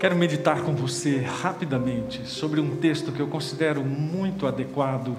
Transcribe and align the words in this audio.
Quero 0.00 0.16
meditar 0.16 0.62
com 0.62 0.74
você 0.74 1.18
rapidamente 1.18 2.26
sobre 2.26 2.58
um 2.58 2.74
texto 2.76 3.12
que 3.12 3.20
eu 3.20 3.28
considero 3.28 3.84
muito 3.84 4.46
adequado 4.46 5.14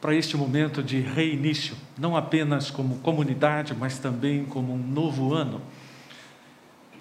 para 0.00 0.12
este 0.12 0.36
momento 0.36 0.82
de 0.82 0.98
reinício, 0.98 1.76
não 1.96 2.16
apenas 2.16 2.72
como 2.72 2.96
comunidade, 2.96 3.72
mas 3.72 4.00
também 4.00 4.44
como 4.46 4.74
um 4.74 4.78
novo 4.78 5.32
ano. 5.32 5.62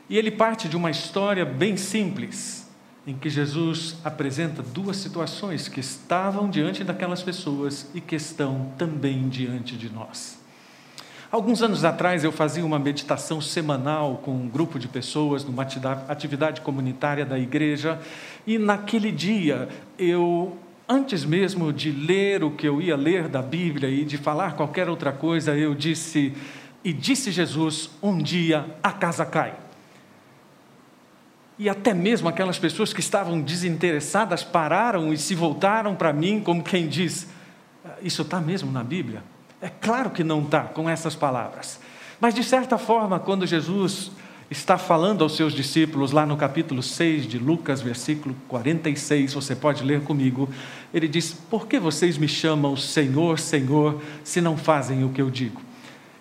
E 0.07 0.19
ele 0.19 0.29
parte 0.29 0.69
de 0.69 0.77
uma 0.77 0.91
história 0.91 1.43
bem 1.43 1.77
simples, 1.77 2.69
em 3.07 3.15
que 3.15 3.27
Jesus 3.27 3.95
apresenta 4.03 4.61
duas 4.61 4.97
situações 4.97 5.67
que 5.67 5.79
estavam 5.79 6.47
diante 6.47 6.83
daquelas 6.83 7.23
pessoas 7.23 7.89
e 7.95 7.99
que 7.99 8.17
estão 8.17 8.71
também 8.77 9.27
diante 9.29 9.75
de 9.75 9.89
nós. 9.89 10.38
Alguns 11.31 11.61
anos 11.61 11.85
atrás 11.85 12.23
eu 12.23 12.31
fazia 12.31 12.65
uma 12.65 12.79
meditação 12.79 13.39
semanal 13.39 14.19
com 14.23 14.31
um 14.31 14.49
grupo 14.49 14.79
de 14.79 14.87
pessoas 14.87 15.45
numa 15.45 15.61
atividade 16.07 16.61
comunitária 16.61 17.23
da 17.23 17.37
igreja 17.37 17.99
e 18.47 18.57
naquele 18.57 19.11
dia 19.11 19.69
eu 19.97 20.57
antes 20.87 21.23
mesmo 21.23 21.71
de 21.71 21.91
ler 21.91 22.43
o 22.43 22.49
que 22.49 22.67
eu 22.67 22.81
ia 22.81 22.95
ler 22.97 23.27
da 23.27 23.43
Bíblia 23.43 23.87
e 23.91 24.03
de 24.03 24.17
falar 24.17 24.55
qualquer 24.55 24.89
outra 24.89 25.11
coisa, 25.11 25.55
eu 25.55 25.75
disse 25.75 26.33
e 26.83 26.91
disse 26.91 27.29
Jesus, 27.31 27.91
um 28.01 28.17
dia 28.17 28.65
a 28.81 28.91
casa 28.91 29.23
cai. 29.23 29.53
E 31.59 31.69
até 31.69 31.93
mesmo 31.93 32.27
aquelas 32.27 32.57
pessoas 32.57 32.91
que 32.91 33.01
estavam 33.01 33.39
desinteressadas 33.39 34.43
pararam 34.43 35.13
e 35.13 35.17
se 35.17 35.35
voltaram 35.35 35.93
para 35.93 36.11
mim 36.11 36.39
como 36.39 36.63
quem 36.63 36.87
diz: 36.87 37.27
Isso 38.01 38.23
está 38.23 38.41
mesmo 38.41 38.71
na 38.71 38.83
Bíblia? 38.83 39.21
É 39.61 39.67
claro 39.67 40.09
que 40.09 40.23
não 40.23 40.41
está 40.41 40.61
com 40.61 40.89
essas 40.89 41.15
palavras. 41.15 41.79
Mas, 42.19 42.33
de 42.33 42.43
certa 42.43 42.77
forma, 42.77 43.19
quando 43.19 43.45
Jesus 43.45 44.11
está 44.49 44.77
falando 44.77 45.23
aos 45.23 45.35
seus 45.35 45.53
discípulos, 45.53 46.11
lá 46.11 46.25
no 46.25 46.35
capítulo 46.35 46.81
6 46.81 47.27
de 47.27 47.37
Lucas, 47.37 47.81
versículo 47.81 48.35
46, 48.47 49.33
você 49.33 49.55
pode 49.55 49.83
ler 49.83 50.01
comigo, 50.01 50.49
ele 50.93 51.07
diz: 51.07 51.33
Por 51.33 51.67
que 51.67 51.79
vocês 51.79 52.17
me 52.17 52.27
chamam 52.27 52.75
Senhor, 52.75 53.37
Senhor, 53.37 54.01
se 54.23 54.41
não 54.41 54.57
fazem 54.57 55.03
o 55.03 55.09
que 55.09 55.21
eu 55.21 55.29
digo? 55.29 55.61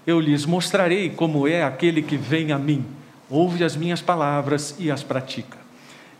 Eu 0.07 0.21
lhes 0.21 0.45
mostrarei 0.45 1.11
como 1.11 1.47
é 1.47 1.63
aquele 1.63 2.03
que 2.03 2.17
vem 2.17 2.53
a 2.53 2.59
mim, 2.59 2.85
ouve 3.31 3.63
as 3.63 3.77
minhas 3.77 4.03
palavras 4.03 4.75
e 4.79 4.91
as 4.91 5.03
pratica. 5.03 5.59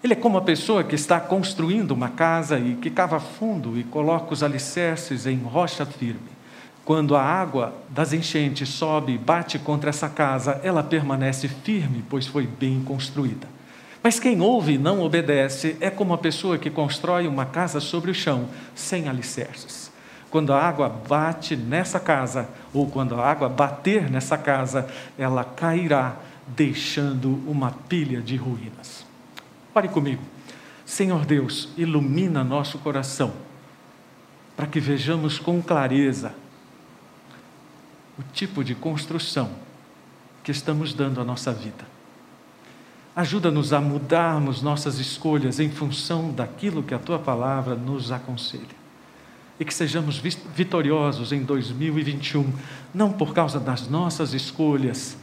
Ele 0.03 0.13
é 0.13 0.17
como 0.17 0.39
a 0.39 0.43
pessoa 0.43 0.85
que 0.85 0.95
está 0.95 1.19
construindo 1.19 1.91
uma 1.91 2.11
casa 2.11 2.59
e 2.59 2.77
que 2.77 2.91
cava 2.91 3.19
fundo 3.19 3.77
e 3.77 3.83
coloca 3.83 4.33
os 4.33 4.43
alicerces 4.45 5.27
em 5.27 5.39
rocha 5.39 5.85
firme. 5.85 6.38
Quando 6.89 7.15
a 7.15 7.23
água 7.23 7.75
das 7.91 8.15
enchentes 8.15 8.71
sobe 8.71 9.13
e 9.13 9.19
bate 9.19 9.59
contra 9.59 9.91
essa 9.91 10.09
casa, 10.09 10.59
ela 10.65 10.83
permanece 10.83 11.47
firme, 11.47 12.03
pois 12.09 12.27
foi 12.27 12.47
bem 12.47 12.83
construída. 12.83 13.47
Mas 14.03 14.19
quem 14.19 14.41
ouve 14.41 14.73
e 14.73 14.79
não 14.79 15.03
obedece 15.03 15.77
é 15.83 15.91
como 15.91 16.15
a 16.15 16.19
pessoa 16.19 16.57
que 16.57 16.71
constrói 16.71 17.27
uma 17.27 17.45
casa 17.45 17.79
sobre 17.79 18.11
o 18.11 18.15
chão, 18.15 18.49
sem 18.75 19.07
alicerces. 19.07 19.93
Quando 20.31 20.51
a 20.51 20.63
água 20.63 20.89
bate 20.89 21.55
nessa 21.57 22.01
casa, 22.01 22.49
ou 22.73 22.87
quando 22.87 23.21
a 23.21 23.31
água 23.31 23.51
bater 23.51 24.11
nessa 24.11 24.39
casa, 24.39 24.89
ela 25.19 25.45
cairá, 25.45 26.17
deixando 26.47 27.39
uma 27.47 27.71
pilha 27.71 28.23
de 28.23 28.37
ruínas. 28.37 29.05
Pare 29.75 29.89
comigo. 29.89 30.23
Senhor 30.87 31.27
Deus, 31.27 31.69
ilumina 31.77 32.43
nosso 32.43 32.79
coração, 32.79 33.35
para 34.57 34.67
que 34.67 34.81
vejamos 34.81 35.39
com 35.39 35.61
clareza 35.61 36.33
o 38.19 38.23
tipo 38.33 38.65
de 38.65 38.75
construção 38.75 39.51
que 40.43 40.51
estamos 40.51 40.93
dando 40.93 41.21
à 41.21 41.25
nossa 41.25 41.53
vida. 41.53 41.87
Ajuda-nos 43.15 43.73
a 43.73 43.81
mudarmos 43.81 44.63
nossas 44.63 44.99
escolhas 44.99 45.59
em 45.59 45.71
função 45.71 46.31
daquilo 46.31 46.83
que 46.83 46.95
a 46.95 46.99
tua 46.99 47.19
palavra 47.19 47.75
nos 47.75 48.13
aconselha. 48.13 48.79
E 49.59 49.65
que 49.65 49.75
sejamos 49.75 50.19
vitoriosos 50.19 51.33
em 51.33 51.43
2021, 51.43 52.53
não 52.95 53.13
por 53.13 53.35
causa 53.35 53.59
das 53.59 53.89
nossas 53.89 54.35
escolhas, 54.35 55.17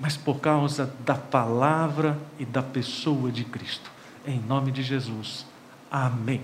mas 0.00 0.16
por 0.16 0.40
causa 0.40 0.92
da 1.04 1.14
palavra 1.14 2.18
e 2.38 2.46
da 2.46 2.62
pessoa 2.62 3.30
de 3.30 3.44
Cristo. 3.44 3.90
Em 4.26 4.40
nome 4.40 4.72
de 4.72 4.82
Jesus. 4.82 5.44
Amém. 5.90 6.40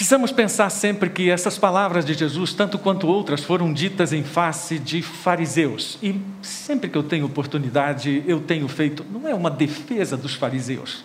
Precisamos 0.00 0.32
pensar 0.32 0.70
sempre 0.70 1.10
que 1.10 1.28
essas 1.28 1.58
palavras 1.58 2.06
de 2.06 2.14
Jesus, 2.14 2.54
tanto 2.54 2.78
quanto 2.78 3.06
outras, 3.06 3.44
foram 3.44 3.70
ditas 3.70 4.14
em 4.14 4.22
face 4.22 4.78
de 4.78 5.02
fariseus. 5.02 5.98
E 6.02 6.18
sempre 6.40 6.88
que 6.88 6.96
eu 6.96 7.02
tenho 7.02 7.26
oportunidade, 7.26 8.24
eu 8.26 8.40
tenho 8.40 8.66
feito, 8.66 9.04
não 9.12 9.28
é 9.28 9.34
uma 9.34 9.50
defesa 9.50 10.16
dos 10.16 10.32
fariseus, 10.32 11.04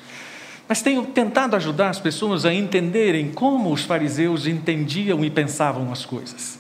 mas 0.66 0.82
tenho 0.82 1.06
tentado 1.08 1.58
ajudar 1.58 1.90
as 1.90 2.00
pessoas 2.00 2.46
a 2.46 2.54
entenderem 2.54 3.34
como 3.34 3.70
os 3.74 3.84
fariseus 3.84 4.48
entendiam 4.48 5.26
e 5.26 5.30
pensavam 5.30 5.92
as 5.92 6.06
coisas. 6.06 6.58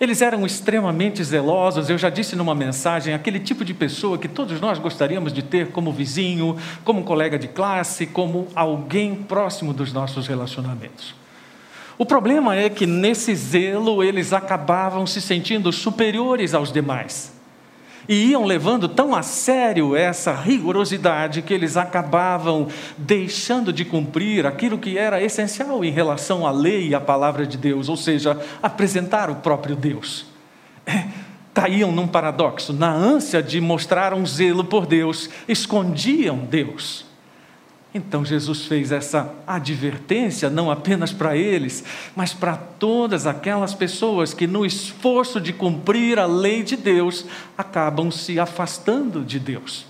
Eles 0.00 0.22
eram 0.22 0.46
extremamente 0.46 1.24
zelosos, 1.24 1.90
eu 1.90 1.98
já 1.98 2.08
disse 2.08 2.36
numa 2.36 2.54
mensagem, 2.54 3.14
aquele 3.14 3.40
tipo 3.40 3.64
de 3.64 3.74
pessoa 3.74 4.16
que 4.16 4.28
todos 4.28 4.60
nós 4.60 4.78
gostaríamos 4.78 5.32
de 5.32 5.42
ter 5.42 5.72
como 5.72 5.92
vizinho, 5.92 6.56
como 6.84 7.02
colega 7.02 7.36
de 7.36 7.48
classe, 7.48 8.06
como 8.06 8.46
alguém 8.54 9.16
próximo 9.16 9.72
dos 9.72 9.92
nossos 9.92 10.28
relacionamentos. 10.28 11.23
O 11.96 12.04
problema 12.04 12.56
é 12.56 12.68
que 12.68 12.86
nesse 12.86 13.34
zelo 13.34 14.02
eles 14.02 14.32
acabavam 14.32 15.06
se 15.06 15.20
sentindo 15.20 15.72
superiores 15.72 16.52
aos 16.54 16.72
demais. 16.72 17.32
E 18.08 18.30
iam 18.30 18.44
levando 18.44 18.88
tão 18.88 19.14
a 19.14 19.22
sério 19.22 19.96
essa 19.96 20.34
rigorosidade 20.34 21.40
que 21.40 21.54
eles 21.54 21.76
acabavam 21.76 22.68
deixando 22.98 23.72
de 23.72 23.84
cumprir 23.84 24.44
aquilo 24.44 24.76
que 24.76 24.98
era 24.98 25.22
essencial 25.22 25.84
em 25.84 25.90
relação 25.90 26.46
à 26.46 26.50
lei 26.50 26.88
e 26.88 26.94
à 26.94 27.00
palavra 27.00 27.46
de 27.46 27.56
Deus, 27.56 27.88
ou 27.88 27.96
seja, 27.96 28.38
apresentar 28.62 29.30
o 29.30 29.36
próprio 29.36 29.74
Deus. 29.74 30.26
É, 30.84 31.04
caíam 31.54 31.92
num 31.92 32.06
paradoxo, 32.06 32.74
na 32.74 32.92
ânsia 32.92 33.42
de 33.42 33.58
mostrar 33.58 34.12
um 34.12 34.26
zelo 34.26 34.64
por 34.64 34.84
Deus, 34.84 35.30
escondiam 35.48 36.36
Deus. 36.38 37.03
Então 37.94 38.24
Jesus 38.24 38.64
fez 38.64 38.90
essa 38.90 39.32
advertência 39.46 40.50
não 40.50 40.68
apenas 40.68 41.12
para 41.12 41.36
eles, 41.36 41.84
mas 42.16 42.34
para 42.34 42.56
todas 42.56 43.24
aquelas 43.24 43.72
pessoas 43.72 44.34
que, 44.34 44.48
no 44.48 44.66
esforço 44.66 45.40
de 45.40 45.52
cumprir 45.52 46.18
a 46.18 46.26
lei 46.26 46.64
de 46.64 46.76
Deus, 46.76 47.24
acabam 47.56 48.10
se 48.10 48.40
afastando 48.40 49.24
de 49.24 49.38
Deus. 49.38 49.86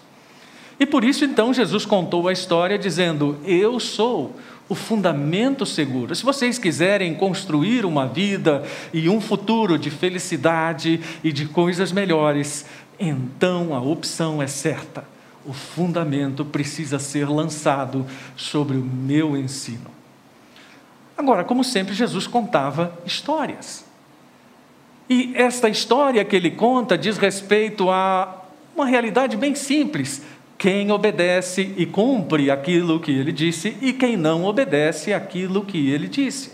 E 0.79 0.85
por 0.85 1.03
isso, 1.03 1.25
então, 1.25 1.55
Jesus 1.55 1.87
contou 1.87 2.29
a 2.29 2.33
história 2.33 2.77
dizendo: 2.77 3.39
Eu 3.43 3.81
sou 3.81 4.37
o 4.69 4.75
fundamento 4.75 5.65
seguro. 5.65 6.15
Se 6.15 6.25
vocês 6.25 6.59
quiserem 6.59 7.15
construir 7.15 7.87
uma 7.87 8.07
vida 8.07 8.65
e 8.93 9.09
um 9.09 9.19
futuro 9.19 9.79
de 9.79 9.89
felicidade 9.89 11.01
e 11.23 11.33
de 11.33 11.47
coisas 11.47 11.91
melhores, 11.91 12.67
então 13.01 13.75
a 13.75 13.81
opção 13.81 14.43
é 14.43 14.47
certa 14.47 15.14
o 15.47 15.53
fundamento 15.53 16.45
precisa 16.45 16.99
ser 16.99 17.29
lançado 17.29 18.07
sobre 18.37 18.77
o 18.77 18.83
meu 18.83 19.37
ensino. 19.37 19.91
Agora, 21.17 21.45
como 21.45 21.63
sempre, 21.63 21.95
Jesus 21.95 22.27
contava 22.27 22.99
histórias. 23.05 23.85
E 25.09 25.33
esta 25.35 25.69
história 25.69 26.25
que 26.25 26.35
ele 26.35 26.51
conta 26.51 26.97
diz 26.97 27.19
respeito 27.19 27.91
a 27.91 28.43
uma 28.75 28.87
realidade 28.87 29.37
bem 29.37 29.55
simples. 29.55 30.23
Quem 30.57 30.91
obedece 30.91 31.75
e 31.77 31.85
cumpre 31.85 32.51
aquilo 32.51 32.99
que 32.99 33.13
ele 33.13 33.33
disse, 33.33 33.77
e 33.81 33.93
quem 33.93 34.17
não 34.17 34.45
obedece 34.45 35.13
aquilo 35.13 35.65
que 35.65 35.91
ele 35.91 36.09
disse. 36.09 36.53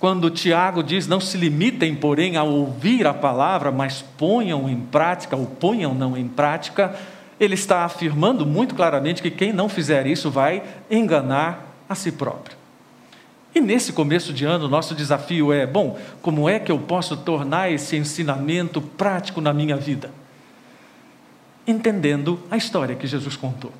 Quando 0.00 0.30
Tiago 0.30 0.82
diz: 0.82 1.06
Não 1.06 1.20
se 1.20 1.36
limitem, 1.36 1.94
porém, 1.94 2.36
a 2.36 2.42
ouvir 2.42 3.06
a 3.06 3.14
palavra, 3.14 3.70
mas 3.70 4.02
ponham 4.02 4.68
em 4.68 4.80
prática, 4.80 5.36
ou 5.36 5.46
ponham 5.46 5.94
não 5.94 6.16
em 6.16 6.26
prática, 6.26 6.98
ele 7.44 7.54
está 7.54 7.84
afirmando 7.84 8.46
muito 8.46 8.74
claramente 8.74 9.22
que 9.22 9.30
quem 9.30 9.52
não 9.52 9.68
fizer 9.68 10.06
isso 10.06 10.30
vai 10.30 10.62
enganar 10.90 11.74
a 11.88 11.94
si 11.94 12.12
próprio. 12.12 12.56
E 13.54 13.60
nesse 13.60 13.92
começo 13.92 14.32
de 14.32 14.44
ano, 14.44 14.68
nosso 14.68 14.94
desafio 14.94 15.52
é: 15.52 15.66
bom, 15.66 15.98
como 16.22 16.48
é 16.48 16.58
que 16.58 16.72
eu 16.72 16.78
posso 16.78 17.16
tornar 17.16 17.70
esse 17.70 17.96
ensinamento 17.96 18.80
prático 18.80 19.40
na 19.40 19.52
minha 19.52 19.76
vida? 19.76 20.10
Entendendo 21.66 22.40
a 22.50 22.56
história 22.56 22.96
que 22.96 23.06
Jesus 23.06 23.36
contou. 23.36 23.72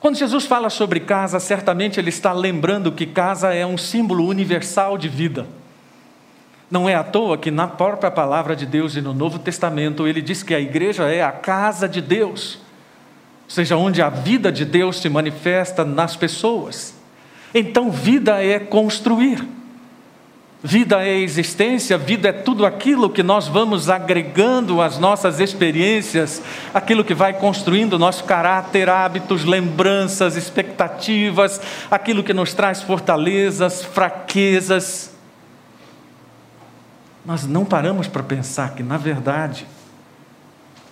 Quando 0.00 0.16
Jesus 0.16 0.46
fala 0.46 0.70
sobre 0.70 1.00
casa, 1.00 1.38
certamente 1.38 2.00
ele 2.00 2.08
está 2.08 2.32
lembrando 2.32 2.90
que 2.90 3.04
casa 3.04 3.52
é 3.52 3.66
um 3.66 3.76
símbolo 3.76 4.26
universal 4.26 4.96
de 4.96 5.08
vida. 5.08 5.46
Não 6.70 6.88
é 6.88 6.94
à 6.94 7.02
toa 7.02 7.36
que 7.36 7.50
na 7.50 7.66
própria 7.66 8.10
palavra 8.10 8.54
de 8.54 8.64
Deus 8.64 8.94
e 8.94 9.00
no 9.00 9.12
Novo 9.12 9.38
Testamento 9.38 10.06
ele 10.06 10.22
diz 10.22 10.42
que 10.42 10.54
a 10.54 10.60
igreja 10.60 11.04
é 11.04 11.22
a 11.22 11.32
casa 11.32 11.88
de 11.88 12.00
Deus, 12.00 12.58
ou 13.44 13.50
seja, 13.50 13.76
onde 13.76 14.00
a 14.00 14.08
vida 14.08 14.52
de 14.52 14.64
Deus 14.64 15.00
se 15.00 15.08
manifesta 15.08 15.84
nas 15.84 16.14
pessoas. 16.14 16.94
Então, 17.52 17.90
vida 17.90 18.42
é 18.44 18.60
construir. 18.60 19.44
Vida 20.62 21.02
é 21.02 21.18
existência, 21.18 21.96
vida 21.96 22.28
é 22.28 22.32
tudo 22.32 22.66
aquilo 22.66 23.08
que 23.08 23.22
nós 23.22 23.48
vamos 23.48 23.88
agregando 23.88 24.82
às 24.82 24.98
nossas 24.98 25.40
experiências, 25.40 26.42
aquilo 26.74 27.02
que 27.02 27.14
vai 27.14 27.32
construindo 27.32 27.98
nosso 27.98 28.24
caráter, 28.24 28.90
hábitos, 28.90 29.44
lembranças, 29.46 30.36
expectativas, 30.36 31.60
aquilo 31.90 32.22
que 32.22 32.34
nos 32.34 32.52
traz 32.52 32.82
fortalezas, 32.82 33.82
fraquezas. 33.82 35.09
Nós 37.24 37.46
não 37.46 37.64
paramos 37.64 38.06
para 38.06 38.22
pensar 38.22 38.74
que, 38.74 38.82
na 38.82 38.96
verdade, 38.96 39.66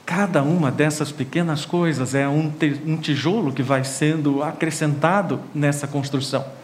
cada 0.05 0.43
uma 0.43 0.71
dessas 0.71 1.11
pequenas 1.11 1.65
coisas 1.65 2.15
é 2.15 2.29
um 2.29 2.51
tijolo 2.97 3.53
que 3.53 3.63
vai 3.63 3.85
sendo 3.85 4.43
acrescentado 4.43 5.41
nessa 5.55 5.87
construção 5.87 6.59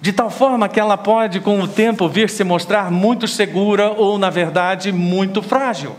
de 0.00 0.12
tal 0.12 0.30
forma 0.30 0.68
que 0.68 0.78
ela 0.78 0.96
pode, 0.96 1.40
com 1.40 1.60
o 1.60 1.68
tempo, 1.68 2.08
vir 2.08 2.28
se 2.28 2.44
mostrar 2.44 2.90
muito 2.90 3.26
segura 3.26 3.90
ou, 3.90 4.18
na 4.18 4.30
verdade, 4.30 4.92
muito 4.92 5.42
frágil. 5.42 5.96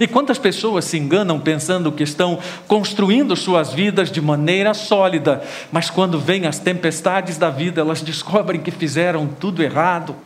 E 0.00 0.06
quantas 0.06 0.38
pessoas 0.38 0.86
se 0.86 0.98
enganam 0.98 1.38
pensando 1.38 1.92
que 1.92 2.02
estão 2.02 2.38
construindo 2.66 3.36
suas 3.36 3.72
vidas 3.72 4.10
de 4.10 4.20
maneira 4.20 4.74
sólida, 4.74 5.44
mas 5.70 5.90
quando 5.90 6.18
vêm 6.18 6.46
as 6.46 6.58
tempestades 6.58 7.36
da 7.36 7.50
vida, 7.50 7.82
elas 7.82 8.00
descobrem 8.00 8.60
que 8.60 8.70
fizeram 8.70 9.28
tudo 9.28 9.62
errado. 9.62 10.16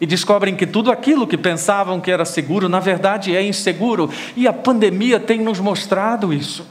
E 0.00 0.06
descobrem 0.06 0.56
que 0.56 0.66
tudo 0.66 0.90
aquilo 0.90 1.26
que 1.26 1.36
pensavam 1.36 2.00
que 2.00 2.10
era 2.10 2.24
seguro, 2.24 2.68
na 2.68 2.80
verdade 2.80 3.36
é 3.36 3.42
inseguro. 3.42 4.08
E 4.34 4.48
a 4.48 4.52
pandemia 4.52 5.20
tem 5.20 5.40
nos 5.40 5.60
mostrado 5.60 6.32
isso. 6.32 6.66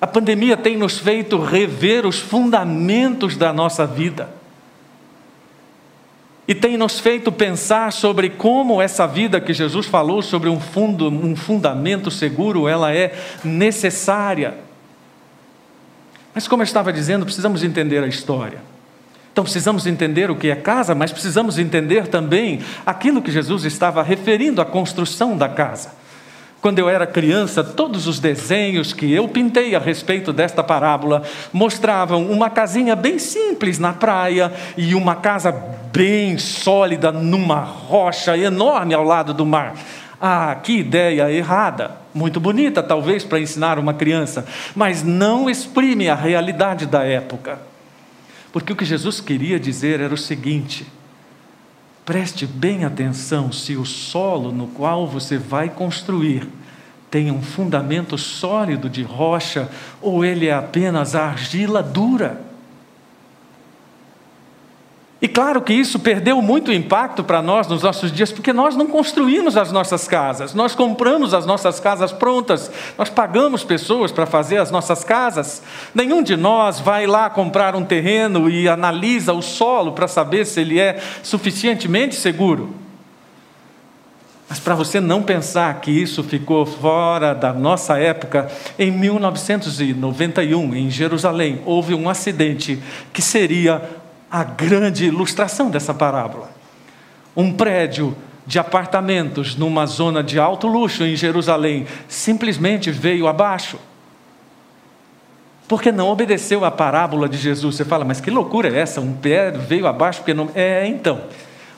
A 0.00 0.06
pandemia 0.06 0.56
tem 0.56 0.76
nos 0.76 0.98
feito 0.98 1.38
rever 1.38 2.06
os 2.06 2.18
fundamentos 2.18 3.36
da 3.36 3.52
nossa 3.52 3.86
vida. 3.86 4.30
E 6.48 6.54
tem 6.54 6.76
nos 6.76 7.00
feito 7.00 7.32
pensar 7.32 7.92
sobre 7.92 8.30
como 8.30 8.80
essa 8.80 9.06
vida 9.06 9.40
que 9.40 9.52
Jesus 9.52 9.86
falou 9.86 10.22
sobre 10.22 10.48
um, 10.48 10.60
fundo, 10.60 11.08
um 11.08 11.34
fundamento 11.34 12.10
seguro, 12.10 12.68
ela 12.68 12.94
é 12.94 13.18
necessária. 13.42 14.54
Mas 16.32 16.46
como 16.46 16.62
eu 16.62 16.64
estava 16.64 16.92
dizendo, 16.92 17.24
precisamos 17.24 17.64
entender 17.64 18.02
a 18.02 18.06
história. 18.06 18.75
Então 19.36 19.44
precisamos 19.44 19.86
entender 19.86 20.30
o 20.30 20.34
que 20.34 20.48
é 20.48 20.56
casa, 20.56 20.94
mas 20.94 21.12
precisamos 21.12 21.58
entender 21.58 22.06
também 22.06 22.60
aquilo 22.86 23.20
que 23.20 23.30
Jesus 23.30 23.66
estava 23.66 24.02
referindo 24.02 24.62
à 24.62 24.64
construção 24.64 25.36
da 25.36 25.46
casa. 25.46 25.90
Quando 26.62 26.78
eu 26.78 26.88
era 26.88 27.06
criança, 27.06 27.62
todos 27.62 28.06
os 28.06 28.18
desenhos 28.18 28.94
que 28.94 29.12
eu 29.12 29.28
pintei 29.28 29.74
a 29.74 29.78
respeito 29.78 30.32
desta 30.32 30.64
parábola 30.64 31.22
mostravam 31.52 32.24
uma 32.30 32.48
casinha 32.48 32.96
bem 32.96 33.18
simples 33.18 33.78
na 33.78 33.92
praia 33.92 34.50
e 34.74 34.94
uma 34.94 35.16
casa 35.16 35.52
bem 35.92 36.38
sólida 36.38 37.12
numa 37.12 37.60
rocha 37.60 38.38
enorme 38.38 38.94
ao 38.94 39.04
lado 39.04 39.34
do 39.34 39.44
mar. 39.44 39.74
Ah, 40.18 40.56
que 40.62 40.78
ideia 40.78 41.30
errada! 41.30 41.90
Muito 42.14 42.40
bonita, 42.40 42.82
talvez, 42.82 43.22
para 43.22 43.38
ensinar 43.38 43.78
uma 43.78 43.92
criança, 43.92 44.46
mas 44.74 45.02
não 45.02 45.50
exprime 45.50 46.08
a 46.08 46.14
realidade 46.14 46.86
da 46.86 47.04
época. 47.04 47.75
Porque 48.52 48.72
o 48.72 48.76
que 48.76 48.84
Jesus 48.84 49.20
queria 49.20 49.58
dizer 49.58 50.00
era 50.00 50.14
o 50.14 50.18
seguinte: 50.18 50.86
Preste 52.04 52.46
bem 52.46 52.84
atenção 52.84 53.50
se 53.50 53.76
o 53.76 53.84
solo 53.84 54.52
no 54.52 54.68
qual 54.68 55.06
você 55.06 55.36
vai 55.36 55.68
construir 55.68 56.48
tem 57.10 57.30
um 57.30 57.40
fundamento 57.40 58.18
sólido 58.18 58.90
de 58.90 59.02
rocha 59.02 59.70
ou 60.02 60.24
ele 60.24 60.48
é 60.48 60.52
apenas 60.52 61.14
argila 61.14 61.82
dura. 61.82 62.40
E 65.20 65.26
claro 65.26 65.62
que 65.62 65.72
isso 65.72 65.98
perdeu 65.98 66.42
muito 66.42 66.70
impacto 66.70 67.24
para 67.24 67.40
nós 67.40 67.66
nos 67.66 67.82
nossos 67.82 68.12
dias, 68.12 68.30
porque 68.30 68.52
nós 68.52 68.76
não 68.76 68.86
construímos 68.86 69.56
as 69.56 69.72
nossas 69.72 70.06
casas, 70.06 70.52
nós 70.52 70.74
compramos 70.74 71.32
as 71.32 71.46
nossas 71.46 71.80
casas 71.80 72.12
prontas, 72.12 72.70
nós 72.98 73.08
pagamos 73.08 73.64
pessoas 73.64 74.12
para 74.12 74.26
fazer 74.26 74.58
as 74.58 74.70
nossas 74.70 75.02
casas. 75.02 75.62
Nenhum 75.94 76.22
de 76.22 76.36
nós 76.36 76.80
vai 76.80 77.06
lá 77.06 77.30
comprar 77.30 77.74
um 77.74 77.84
terreno 77.84 78.50
e 78.50 78.68
analisa 78.68 79.32
o 79.32 79.40
solo 79.40 79.92
para 79.92 80.06
saber 80.06 80.44
se 80.44 80.60
ele 80.60 80.78
é 80.78 81.00
suficientemente 81.22 82.14
seguro. 82.14 82.74
Mas 84.48 84.60
para 84.60 84.76
você 84.76 85.00
não 85.00 85.22
pensar 85.22 85.80
que 85.80 85.90
isso 85.90 86.22
ficou 86.22 86.64
fora 86.64 87.34
da 87.34 87.52
nossa 87.52 87.98
época, 87.98 88.48
em 88.78 88.92
1991, 88.92 90.74
em 90.74 90.88
Jerusalém, 90.88 91.60
houve 91.66 91.94
um 91.94 92.08
acidente 92.08 92.78
que 93.12 93.20
seria 93.20 93.82
a 94.30 94.44
grande 94.44 95.06
ilustração 95.06 95.70
dessa 95.70 95.94
parábola. 95.94 96.50
Um 97.36 97.52
prédio 97.52 98.16
de 98.46 98.58
apartamentos 98.58 99.56
numa 99.56 99.86
zona 99.86 100.22
de 100.22 100.38
alto 100.38 100.66
luxo 100.66 101.04
em 101.04 101.16
Jerusalém 101.16 101.86
simplesmente 102.08 102.90
veio 102.90 103.26
abaixo. 103.26 103.78
Porque 105.68 105.90
não 105.90 106.08
obedeceu 106.08 106.64
à 106.64 106.70
parábola 106.70 107.28
de 107.28 107.36
Jesus. 107.36 107.74
Você 107.74 107.84
fala, 107.84 108.04
mas 108.04 108.20
que 108.20 108.30
loucura 108.30 108.68
é 108.68 108.78
essa? 108.78 109.00
Um 109.00 109.12
pé 109.12 109.50
veio 109.50 109.86
abaixo 109.86 110.20
porque 110.20 110.32
não. 110.32 110.48
É, 110.54 110.86
então. 110.86 111.22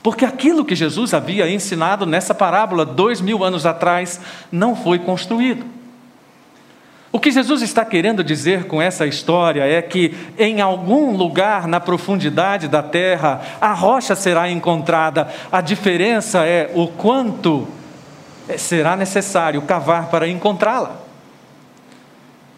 Porque 0.02 0.24
aquilo 0.24 0.64
que 0.64 0.74
Jesus 0.74 1.14
havia 1.14 1.50
ensinado 1.50 2.04
nessa 2.04 2.34
parábola 2.34 2.84
dois 2.84 3.20
mil 3.20 3.42
anos 3.42 3.64
atrás 3.64 4.20
não 4.52 4.76
foi 4.76 4.98
construído. 4.98 5.77
O 7.10 7.18
que 7.18 7.30
Jesus 7.30 7.62
está 7.62 7.84
querendo 7.84 8.22
dizer 8.22 8.64
com 8.64 8.82
essa 8.82 9.06
história 9.06 9.62
é 9.62 9.80
que 9.80 10.14
em 10.38 10.60
algum 10.60 11.16
lugar 11.16 11.66
na 11.66 11.80
profundidade 11.80 12.68
da 12.68 12.82
terra 12.82 13.40
a 13.60 13.72
rocha 13.72 14.14
será 14.14 14.50
encontrada. 14.50 15.28
A 15.50 15.62
diferença 15.62 16.44
é 16.44 16.70
o 16.74 16.86
quanto 16.86 17.66
será 18.58 18.94
necessário 18.94 19.62
cavar 19.62 20.06
para 20.10 20.28
encontrá-la. 20.28 20.96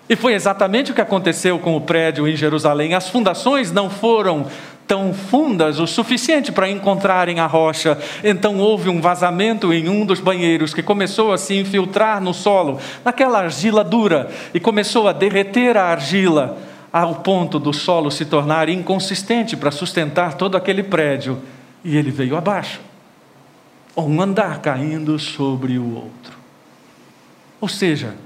E 0.09 0.17
foi 0.17 0.35
exatamente 0.35 0.91
o 0.91 0.95
que 0.95 1.01
aconteceu 1.01 1.57
com 1.61 1.77
o 1.77 1.81
prédio 1.81 2.27
em 2.27 2.35
Jerusalém. 2.35 2.95
As 2.95 3.09
fundações 3.09 3.71
não 3.71 3.89
foram 3.89 4.47
tão 4.91 5.15
fundas 5.15 5.79
o 5.79 5.87
suficiente 5.87 6.51
para 6.51 6.69
encontrarem 6.69 7.39
a 7.39 7.47
rocha. 7.47 7.97
Então 8.25 8.59
houve 8.59 8.89
um 8.89 9.01
vazamento 9.01 9.73
em 9.73 9.89
um 9.89 10.05
dos 10.05 10.19
banheiros 10.19 10.75
que 10.75 10.83
começou 10.83 11.33
a 11.33 11.39
se 11.39 11.55
infiltrar 11.55 12.21
no 12.21 12.35
solo, 12.35 12.81
naquela 13.05 13.39
argila 13.39 13.85
dura, 13.85 14.29
e 14.53 14.59
começou 14.59 15.07
a 15.07 15.13
derreter 15.13 15.77
a 15.77 15.85
argila 15.85 16.59
ao 16.93 17.15
ponto 17.15 17.61
do 17.61 17.73
solo 17.73 18.11
se 18.11 18.25
tornar 18.25 18.69
inconsistente 18.69 19.57
para 19.57 19.71
sustentar 19.71 20.35
todo 20.35 20.57
aquele 20.57 20.83
prédio, 20.83 21.39
e 21.85 21.97
ele 21.97 22.11
veio 22.11 22.37
abaixo. 22.37 22.81
Um 23.97 24.21
andar 24.21 24.59
caindo 24.59 25.17
sobre 25.21 25.79
o 25.79 25.95
outro. 25.95 26.37
Ou 27.61 27.69
seja, 27.69 28.17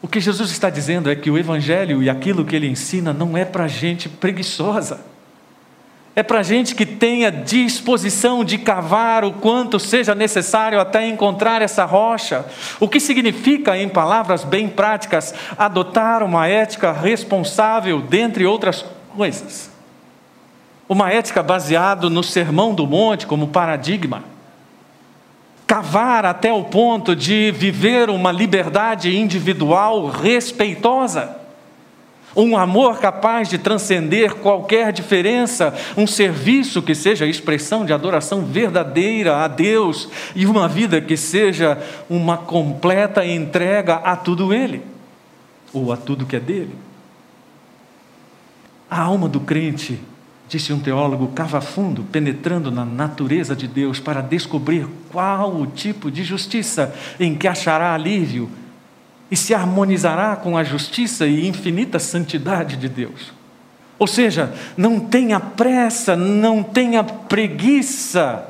o 0.00 0.08
que 0.08 0.20
Jesus 0.20 0.52
está 0.52 0.70
dizendo 0.70 1.10
é 1.10 1.14
que 1.14 1.30
o 1.30 1.36
Evangelho 1.36 2.02
e 2.02 2.08
aquilo 2.08 2.46
que 2.46 2.56
ele 2.56 2.66
ensina 2.66 3.12
não 3.12 3.36
é 3.36 3.44
para 3.44 3.68
gente 3.68 4.08
preguiçosa. 4.08 5.11
É 6.14 6.22
para 6.22 6.42
gente 6.42 6.74
que 6.74 6.84
tenha 6.84 7.30
disposição 7.32 8.44
de 8.44 8.58
cavar 8.58 9.24
o 9.24 9.32
quanto 9.32 9.80
seja 9.80 10.14
necessário 10.14 10.78
até 10.78 11.06
encontrar 11.06 11.62
essa 11.62 11.86
rocha. 11.86 12.44
O 12.78 12.86
que 12.86 13.00
significa, 13.00 13.78
em 13.78 13.88
palavras 13.88 14.44
bem 14.44 14.68
práticas, 14.68 15.34
adotar 15.56 16.22
uma 16.22 16.46
ética 16.46 16.92
responsável, 16.92 18.02
dentre 18.02 18.44
outras 18.44 18.84
coisas. 19.16 19.70
Uma 20.86 21.10
ética 21.10 21.42
baseada 21.42 22.10
no 22.10 22.22
Sermão 22.22 22.74
do 22.74 22.86
Monte 22.86 23.26
como 23.26 23.48
paradigma. 23.48 24.22
Cavar 25.66 26.26
até 26.26 26.52
o 26.52 26.64
ponto 26.64 27.16
de 27.16 27.50
viver 27.52 28.10
uma 28.10 28.30
liberdade 28.30 29.16
individual 29.16 30.08
respeitosa 30.08 31.41
um 32.34 32.56
amor 32.56 32.98
capaz 32.98 33.48
de 33.48 33.58
transcender 33.58 34.34
qualquer 34.36 34.92
diferença, 34.92 35.74
um 35.96 36.06
serviço 36.06 36.82
que 36.82 36.94
seja 36.94 37.26
expressão 37.26 37.84
de 37.84 37.92
adoração 37.92 38.44
verdadeira 38.44 39.44
a 39.44 39.48
Deus 39.48 40.08
e 40.34 40.46
uma 40.46 40.68
vida 40.68 41.00
que 41.00 41.16
seja 41.16 41.78
uma 42.08 42.36
completa 42.36 43.24
entrega 43.24 43.96
a 43.96 44.16
tudo 44.16 44.52
Ele, 44.52 44.82
ou 45.72 45.92
a 45.92 45.96
tudo 45.96 46.26
que 46.26 46.36
é 46.36 46.40
dele. 46.40 46.74
A 48.90 49.00
alma 49.00 49.28
do 49.28 49.40
crente, 49.40 49.98
disse 50.48 50.72
um 50.72 50.78
teólogo, 50.78 51.28
cava 51.28 51.62
fundo, 51.62 52.04
penetrando 52.04 52.70
na 52.70 52.84
natureza 52.84 53.56
de 53.56 53.66
Deus 53.66 53.98
para 53.98 54.20
descobrir 54.20 54.86
qual 55.10 55.54
o 55.54 55.66
tipo 55.66 56.10
de 56.10 56.22
justiça 56.22 56.94
em 57.18 57.34
que 57.34 57.48
achará 57.48 57.94
alívio 57.94 58.50
e 59.32 59.36
se 59.36 59.54
harmonizará 59.54 60.36
com 60.36 60.58
a 60.58 60.62
justiça 60.62 61.26
e 61.26 61.48
infinita 61.48 61.98
santidade 61.98 62.76
de 62.76 62.86
Deus. 62.86 63.32
Ou 63.98 64.06
seja, 64.06 64.52
não 64.76 65.00
tenha 65.00 65.40
pressa, 65.40 66.14
não 66.14 66.62
tenha 66.62 67.02
preguiça 67.02 68.46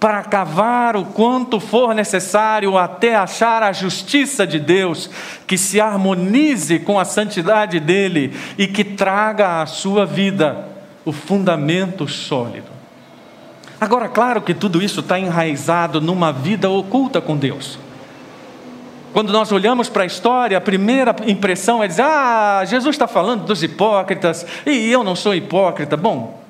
para 0.00 0.24
cavar 0.24 0.96
o 0.96 1.04
quanto 1.04 1.60
for 1.60 1.94
necessário 1.94 2.76
até 2.76 3.14
achar 3.14 3.62
a 3.62 3.72
justiça 3.72 4.44
de 4.44 4.58
Deus, 4.58 5.08
que 5.46 5.56
se 5.56 5.80
harmonize 5.80 6.80
com 6.80 6.98
a 6.98 7.04
santidade 7.04 7.78
dele 7.78 8.36
e 8.58 8.66
que 8.66 8.82
traga 8.82 9.62
à 9.62 9.66
sua 9.66 10.04
vida 10.04 10.66
o 11.04 11.12
fundamento 11.12 12.08
sólido. 12.08 12.72
Agora, 13.80 14.08
claro 14.08 14.42
que 14.42 14.54
tudo 14.54 14.82
isso 14.82 14.98
está 14.98 15.20
enraizado 15.20 16.00
numa 16.00 16.32
vida 16.32 16.68
oculta 16.68 17.20
com 17.20 17.36
Deus. 17.36 17.85
Quando 19.16 19.32
nós 19.32 19.50
olhamos 19.50 19.88
para 19.88 20.02
a 20.02 20.06
história, 20.06 20.58
a 20.58 20.60
primeira 20.60 21.16
impressão 21.26 21.82
é 21.82 21.88
dizer: 21.88 22.02
ah, 22.02 22.62
Jesus 22.66 22.94
está 22.94 23.08
falando 23.08 23.46
dos 23.46 23.62
hipócritas 23.62 24.44
e 24.66 24.92
eu 24.92 25.02
não 25.02 25.16
sou 25.16 25.34
hipócrita. 25.34 25.96
Bom, 25.96 26.44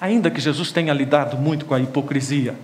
ainda 0.00 0.30
que 0.30 0.40
Jesus 0.40 0.72
tenha 0.72 0.94
lidado 0.94 1.36
muito 1.36 1.66
com 1.66 1.74
a 1.74 1.80
hipocrisia, 1.80 2.54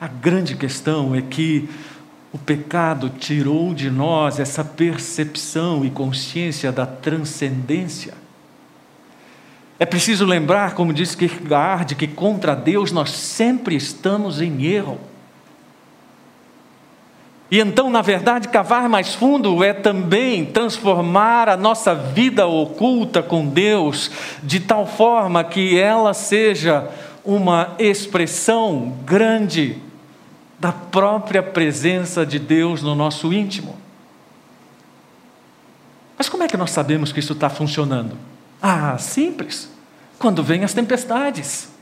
a 0.00 0.08
grande 0.08 0.56
questão 0.56 1.14
é 1.14 1.20
que 1.20 1.68
o 2.32 2.38
pecado 2.38 3.10
tirou 3.10 3.74
de 3.74 3.90
nós 3.90 4.40
essa 4.40 4.64
percepção 4.64 5.84
e 5.84 5.90
consciência 5.90 6.72
da 6.72 6.86
transcendência. 6.86 8.14
É 9.78 9.84
preciso 9.84 10.24
lembrar, 10.24 10.72
como 10.72 10.94
diz 10.94 11.14
Kierkegaard, 11.14 11.94
que 11.94 12.06
contra 12.06 12.54
Deus 12.54 12.90
nós 12.92 13.10
sempre 13.10 13.76
estamos 13.76 14.40
em 14.40 14.64
erro. 14.64 14.98
E 17.50 17.60
então, 17.60 17.88
na 17.88 18.02
verdade, 18.02 18.48
cavar 18.48 18.88
mais 18.88 19.14
fundo 19.14 19.62
é 19.62 19.72
também 19.72 20.44
transformar 20.44 21.48
a 21.48 21.56
nossa 21.56 21.94
vida 21.94 22.46
oculta 22.46 23.22
com 23.22 23.46
Deus 23.46 24.10
de 24.42 24.58
tal 24.58 24.86
forma 24.86 25.44
que 25.44 25.78
ela 25.78 26.12
seja 26.12 26.88
uma 27.24 27.74
expressão 27.78 28.96
grande 29.04 29.80
da 30.58 30.72
própria 30.72 31.42
presença 31.42 32.26
de 32.26 32.38
Deus 32.38 32.82
no 32.82 32.94
nosso 32.94 33.32
íntimo. 33.32 33.76
Mas 36.18 36.28
como 36.28 36.42
é 36.42 36.48
que 36.48 36.56
nós 36.56 36.70
sabemos 36.70 37.12
que 37.12 37.20
isso 37.20 37.34
está 37.34 37.48
funcionando? 37.48 38.16
Ah, 38.60 38.96
simples. 38.98 39.70
Quando 40.18 40.42
vêm 40.42 40.64
as 40.64 40.72
tempestades. 40.72 41.75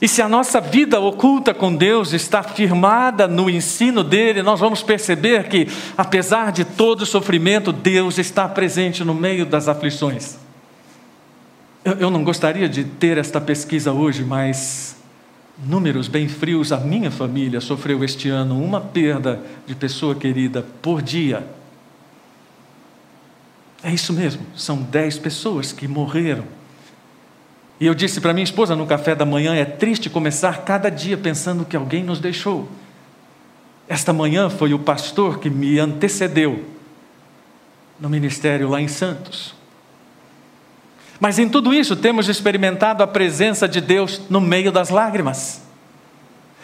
E 0.00 0.08
se 0.08 0.22
a 0.22 0.28
nossa 0.28 0.60
vida 0.60 0.98
oculta 0.98 1.52
com 1.52 1.74
Deus 1.74 2.14
está 2.14 2.42
firmada 2.42 3.28
no 3.28 3.50
ensino 3.50 4.02
dele, 4.02 4.42
nós 4.42 4.58
vamos 4.58 4.82
perceber 4.82 5.48
que, 5.48 5.68
apesar 5.96 6.52
de 6.52 6.64
todo 6.64 7.02
o 7.02 7.06
sofrimento, 7.06 7.70
Deus 7.70 8.16
está 8.16 8.48
presente 8.48 9.04
no 9.04 9.14
meio 9.14 9.44
das 9.44 9.68
aflições. 9.68 10.38
Eu, 11.84 11.94
eu 11.94 12.10
não 12.10 12.24
gostaria 12.24 12.66
de 12.66 12.82
ter 12.84 13.18
esta 13.18 13.40
pesquisa 13.40 13.92
hoje, 13.92 14.24
mas 14.24 14.96
números 15.62 16.08
bem 16.08 16.28
frios, 16.28 16.72
a 16.72 16.78
minha 16.78 17.10
família 17.10 17.60
sofreu 17.60 18.02
este 18.02 18.30
ano 18.30 18.62
uma 18.62 18.80
perda 18.80 19.42
de 19.66 19.74
pessoa 19.74 20.14
querida 20.14 20.64
por 20.80 21.02
dia. 21.02 21.46
É 23.82 23.92
isso 23.92 24.14
mesmo, 24.14 24.42
são 24.56 24.78
dez 24.78 25.18
pessoas 25.18 25.72
que 25.72 25.86
morreram. 25.86 26.44
E 27.80 27.86
eu 27.86 27.94
disse 27.94 28.20
para 28.20 28.34
minha 28.34 28.44
esposa 28.44 28.76
no 28.76 28.86
café 28.86 29.14
da 29.14 29.24
manhã: 29.24 29.54
é 29.54 29.64
triste 29.64 30.10
começar 30.10 30.64
cada 30.64 30.90
dia 30.90 31.16
pensando 31.16 31.64
que 31.64 31.74
alguém 31.74 32.04
nos 32.04 32.20
deixou. 32.20 32.68
Esta 33.88 34.12
manhã 34.12 34.50
foi 34.50 34.74
o 34.74 34.78
pastor 34.78 35.40
que 35.40 35.48
me 35.48 35.78
antecedeu 35.78 36.64
no 37.98 38.08
ministério 38.08 38.68
lá 38.68 38.80
em 38.80 38.86
Santos. 38.86 39.54
Mas 41.18 41.38
em 41.38 41.48
tudo 41.48 41.74
isso 41.74 41.96
temos 41.96 42.28
experimentado 42.28 43.02
a 43.02 43.06
presença 43.06 43.66
de 43.66 43.80
Deus 43.80 44.22
no 44.30 44.40
meio 44.40 44.70
das 44.70 44.90
lágrimas. 44.90 45.62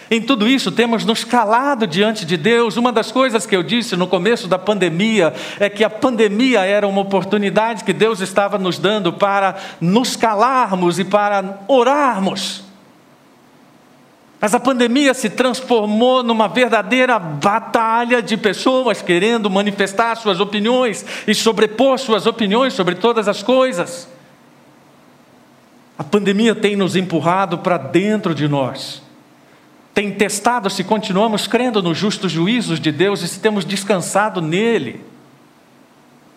Em 0.08 0.20
tudo 0.20 0.46
isso, 0.46 0.70
temos 0.70 1.04
nos 1.04 1.24
calado 1.24 1.84
diante 1.84 2.24
de 2.24 2.36
Deus. 2.36 2.76
Uma 2.76 2.92
das 2.92 3.10
coisas 3.10 3.44
que 3.44 3.56
eu 3.56 3.62
disse 3.62 3.96
no 3.96 4.06
começo 4.06 4.46
da 4.46 4.58
pandemia 4.58 5.34
é 5.58 5.68
que 5.68 5.82
a 5.82 5.90
pandemia 5.90 6.60
era 6.60 6.86
uma 6.86 7.00
oportunidade 7.00 7.82
que 7.82 7.92
Deus 7.92 8.20
estava 8.20 8.56
nos 8.56 8.78
dando 8.78 9.12
para 9.12 9.56
nos 9.80 10.14
calarmos 10.14 11.00
e 11.00 11.04
para 11.04 11.60
orarmos. 11.66 12.62
Mas 14.40 14.54
a 14.54 14.60
pandemia 14.60 15.12
se 15.12 15.28
transformou 15.28 16.22
numa 16.22 16.46
verdadeira 16.46 17.18
batalha 17.18 18.22
de 18.22 18.36
pessoas 18.36 19.02
querendo 19.02 19.50
manifestar 19.50 20.14
suas 20.14 20.38
opiniões 20.38 21.04
e 21.26 21.34
sobrepor 21.34 21.98
suas 21.98 22.26
opiniões 22.26 22.74
sobre 22.74 22.94
todas 22.94 23.26
as 23.26 23.42
coisas. 23.42 24.08
A 25.98 26.04
pandemia 26.04 26.54
tem 26.54 26.76
nos 26.76 26.94
empurrado 26.94 27.58
para 27.58 27.76
dentro 27.76 28.32
de 28.32 28.46
nós 28.46 29.05
tem 29.96 30.12
testado 30.12 30.68
se 30.68 30.84
continuamos 30.84 31.46
crendo 31.46 31.82
nos 31.82 31.96
justos 31.96 32.30
juízos 32.30 32.78
de 32.78 32.92
Deus 32.92 33.22
e 33.22 33.28
se 33.28 33.40
temos 33.40 33.64
descansado 33.64 34.42
nele. 34.42 35.00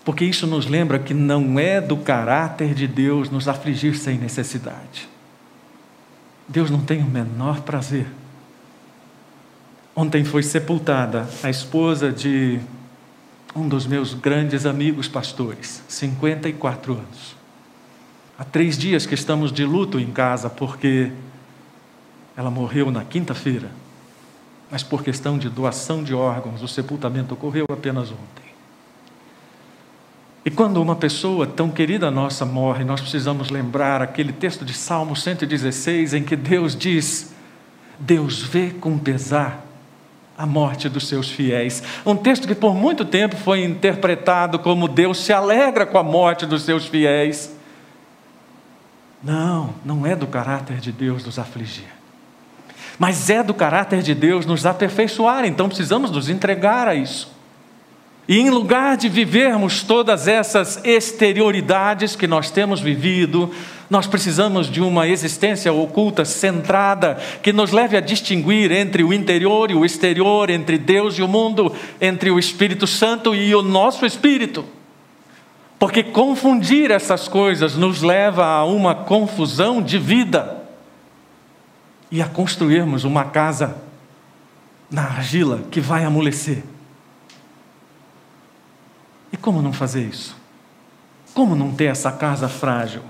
Porque 0.06 0.24
isso 0.24 0.48
nos 0.48 0.66
lembra 0.66 0.98
que 0.98 1.14
não 1.14 1.60
é 1.60 1.82
do 1.82 1.98
caráter 1.98 2.74
de 2.74 2.88
Deus 2.88 3.30
nos 3.30 3.50
afligir 3.50 3.98
sem 3.98 4.18
necessidade. 4.18 5.10
Deus 6.48 6.72
não 6.72 6.80
tem 6.80 7.04
o 7.04 7.06
menor 7.06 7.60
prazer. 7.60 8.08
Ontem 9.94 10.24
foi 10.24 10.42
sepultada 10.42 11.28
a 11.44 11.50
esposa 11.50 12.14
de 12.14 12.62
um 13.54 13.68
dos 13.68 13.86
meus 13.86 14.14
grandes 14.14 14.66
amigos 14.66 15.10
pastores, 15.10 15.84
54 15.90 16.94
anos. 16.94 17.36
Há 18.38 18.46
três 18.46 18.78
dias 18.78 19.06
que 19.06 19.16
estamos 19.16 19.52
de 19.52 19.66
luto 19.66 20.00
em 20.00 20.12
casa 20.12 20.50
porque 20.50 21.12
ela 22.40 22.50
morreu 22.50 22.90
na 22.90 23.04
quinta-feira, 23.04 23.70
mas 24.72 24.82
por 24.82 25.04
questão 25.04 25.38
de 25.38 25.50
doação 25.50 26.02
de 26.02 26.14
órgãos, 26.14 26.64
o 26.64 26.70
sepultamento 26.70 27.34
ocorreu 27.34 27.66
apenas 27.70 28.12
ontem. 28.12 28.50
E 30.46 30.50
quando 30.50 30.82
uma 30.82 30.96
pessoa 30.96 31.46
tão 31.46 31.70
querida 31.70 32.10
nossa 32.10 32.46
morre, 32.46 32.86
nós 32.86 33.02
precisamos 33.02 33.50
lembrar 33.50 34.02
aquele 34.02 34.32
texto 34.32 34.64
de 34.64 34.74
Salmo 34.74 35.18
116 35.18 36.14
em 36.14 36.24
que 36.24 36.38
Deus 36.38 36.78
diz: 36.78 37.34
Deus 38.00 38.42
vê 38.42 38.70
com 38.70 38.98
pesar 38.98 39.66
a 40.38 40.46
morte 40.46 40.88
dos 40.88 41.10
seus 41.10 41.30
fiéis. 41.30 41.84
Um 42.06 42.16
texto 42.16 42.48
que 42.48 42.56
por 42.56 42.74
muito 42.74 43.04
tempo 43.04 43.36
foi 43.36 43.66
interpretado 43.66 44.58
como 44.60 44.88
Deus 44.88 45.20
se 45.26 45.34
alegra 45.34 45.86
com 45.86 45.98
a 45.98 46.04
morte 46.04 46.46
dos 46.46 46.62
seus 46.62 46.88
fiéis. 46.88 47.54
Não, 49.22 49.72
não 49.84 50.06
é 50.06 50.16
do 50.16 50.26
caráter 50.26 50.78
de 50.78 50.94
Deus 50.94 51.26
nos 51.26 51.38
afligir 51.38 51.99
mas 53.00 53.30
é 53.30 53.42
do 53.42 53.54
caráter 53.54 54.04
de 54.04 54.14
Deus 54.14 54.46
nos 54.46 54.66
aperfeiçoar, 54.66 55.46
então 55.46 55.70
precisamos 55.70 56.12
nos 56.12 56.28
entregar 56.28 56.86
a 56.86 56.94
isso. 56.94 57.32
E 58.28 58.38
em 58.38 58.50
lugar 58.50 58.98
de 58.98 59.10
vivermos 59.10 59.82
todas 59.82 60.28
essas 60.28 60.80
exterioridades 60.84 62.16
que 62.16 62.28
nós 62.28 62.52
temos 62.52 62.80
vivido, 62.80 63.50
nós 63.90 64.06
precisamos 64.06 64.70
de 64.70 64.82
uma 64.82 65.08
existência 65.08 65.74
oculta, 65.74 66.24
centrada, 66.26 67.18
que 67.42 67.52
nos 67.52 67.72
leve 67.72 67.98
a 67.98 68.02
distinguir 68.02 68.72
entre 68.72 69.04
o 69.04 69.12
interior 69.12 69.72
e 69.72 69.76
o 69.76 69.84
exterior, 69.84 70.50
entre 70.52 70.78
Deus 70.78 71.18
e 71.18 71.24
o 71.24 71.28
mundo, 71.28 71.74
entre 72.00 72.30
o 72.30 72.38
Espírito 72.38 72.86
Santo 72.86 73.34
e 73.34 73.56
o 73.56 73.64
nosso 73.64 74.06
espírito. 74.06 74.64
Porque 75.80 76.04
confundir 76.04 76.92
essas 76.92 77.28
coisas 77.28 77.76
nos 77.76 78.04
leva 78.04 78.46
a 78.46 78.66
uma 78.66 78.94
confusão 78.94 79.82
de 79.82 79.98
vida 79.98 80.59
e 82.12 82.22
a 82.22 82.28
construirmos 82.28 83.04
uma 83.04 83.26
casa 83.26 83.78
na 84.90 85.04
argila 85.04 85.62
que 85.70 85.80
vai 85.80 86.04
amolecer. 86.04 86.64
E 89.32 89.38
como 89.38 89.62
não 89.62 89.72
fazer 89.72 90.02
isso? 90.02 90.36
Como 91.34 91.56
não 91.56 91.72
ter 91.72 91.86
essa 91.86 92.12
casa 92.12 92.50
frágil? 92.50 93.04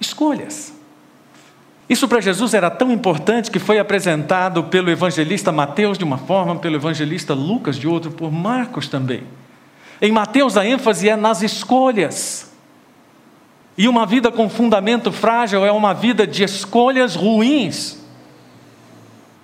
Escolhas. 0.00 0.72
Isso 1.88 2.08
para 2.08 2.20
Jesus 2.20 2.52
era 2.52 2.68
tão 2.68 2.90
importante 2.90 3.50
que 3.50 3.60
foi 3.60 3.78
apresentado 3.78 4.64
pelo 4.64 4.90
evangelista 4.90 5.52
Mateus 5.52 5.96
de 5.96 6.02
uma 6.02 6.18
forma, 6.18 6.56
pelo 6.56 6.74
evangelista 6.74 7.32
Lucas 7.32 7.76
de 7.76 7.86
outra, 7.86 8.10
por 8.10 8.32
Marcos 8.32 8.88
também. 8.88 9.22
Em 10.02 10.10
Mateus 10.10 10.56
a 10.56 10.66
ênfase 10.66 11.08
é 11.08 11.16
nas 11.16 11.42
escolhas. 11.42 12.52
E 13.78 13.86
uma 13.86 14.04
vida 14.04 14.32
com 14.32 14.48
fundamento 14.48 15.12
frágil 15.12 15.64
é 15.64 15.70
uma 15.70 15.94
vida 15.94 16.26
de 16.26 16.42
escolhas 16.42 17.14
ruins. 17.14 18.04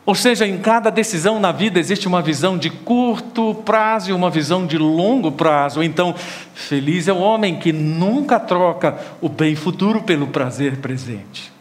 Ou 0.05 0.15
seja, 0.17 0.47
em 0.47 0.59
cada 0.59 0.91
decisão 0.91 1.39
na 1.39 1.53
vida 1.53 1.79
existe 1.79 2.09
uma 2.09 2.21
visão 2.21 2.59
de 2.59 2.69
curto 2.71 3.55
prazo 3.65 4.11
e 4.11 4.13
uma 4.13 4.31
visão 4.31 4.67
de 4.67 4.77
longo 4.77 5.31
prazo. 5.31 5.83
Então, 5.83 6.15
feliz 6.55 7.07
é 7.07 7.13
o 7.13 7.19
homem 7.21 7.59
que 7.59 7.73
nunca 7.73 8.41
troca 8.41 8.99
o 9.21 9.29
bem 9.29 9.55
futuro 9.55 10.03
pelo 10.03 10.27
prazer 10.27 10.79
presente. 10.79 11.53